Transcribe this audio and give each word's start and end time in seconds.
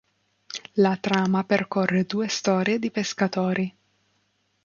La 0.81 0.97
trama 0.99 1.43
percorre 1.43 2.03
due 2.05 2.27
storie 2.27 2.79
di 2.79 2.89
pescatori. 2.89 3.77